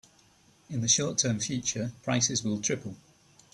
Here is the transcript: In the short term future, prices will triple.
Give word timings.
In 0.67 0.81
the 0.81 0.87
short 0.87 1.19
term 1.19 1.39
future, 1.39 1.93
prices 2.01 2.43
will 2.43 2.59
triple. 2.59 2.95